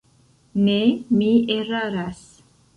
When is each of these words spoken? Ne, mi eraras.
Ne, 0.69 0.79
mi 1.19 1.29
eraras. 1.59 2.27